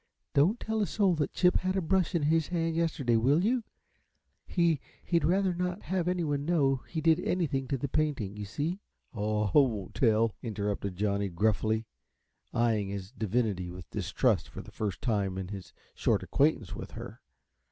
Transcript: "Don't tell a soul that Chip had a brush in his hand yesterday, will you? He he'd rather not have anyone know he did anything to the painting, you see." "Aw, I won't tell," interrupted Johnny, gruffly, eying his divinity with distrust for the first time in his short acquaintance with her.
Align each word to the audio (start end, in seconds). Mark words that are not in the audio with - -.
"Don't 0.33 0.59
tell 0.59 0.81
a 0.81 0.87
soul 0.87 1.13
that 1.17 1.31
Chip 1.31 1.57
had 1.57 1.75
a 1.75 1.79
brush 1.79 2.15
in 2.15 2.23
his 2.23 2.47
hand 2.47 2.75
yesterday, 2.75 3.17
will 3.17 3.45
you? 3.45 3.63
He 4.47 4.81
he'd 5.03 5.23
rather 5.23 5.53
not 5.53 5.83
have 5.83 6.07
anyone 6.07 6.43
know 6.43 6.77
he 6.89 7.01
did 7.01 7.19
anything 7.19 7.67
to 7.67 7.77
the 7.77 7.87
painting, 7.87 8.35
you 8.35 8.45
see." 8.45 8.79
"Aw, 9.13 9.51
I 9.53 9.53
won't 9.59 9.93
tell," 9.93 10.33
interrupted 10.41 10.95
Johnny, 10.95 11.29
gruffly, 11.29 11.85
eying 12.51 12.87
his 12.89 13.11
divinity 13.11 13.69
with 13.69 13.91
distrust 13.91 14.49
for 14.49 14.63
the 14.63 14.71
first 14.71 15.03
time 15.03 15.37
in 15.37 15.49
his 15.49 15.71
short 15.93 16.23
acquaintance 16.23 16.75
with 16.75 16.93
her. 16.93 17.21